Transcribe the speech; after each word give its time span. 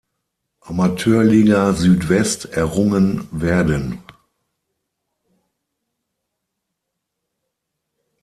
Amateurliga 0.61 1.73
Südwest 1.73 2.45
errungen 2.57 3.27
werden. 3.31 4.01